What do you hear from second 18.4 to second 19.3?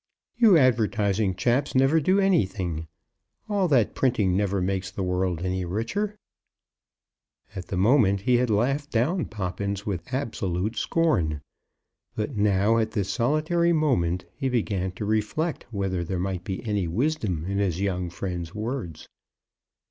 words.